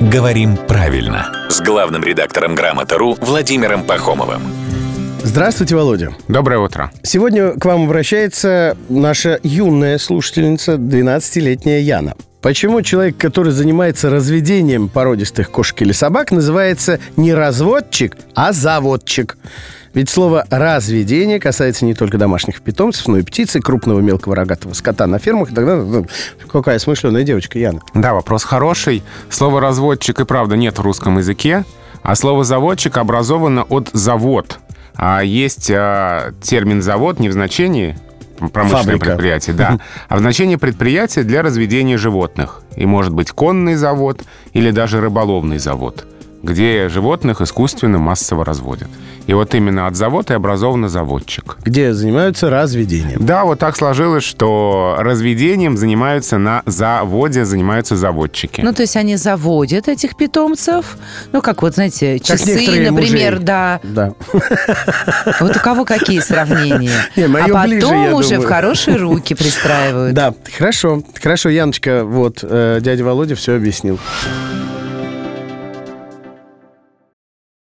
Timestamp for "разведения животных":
41.42-42.62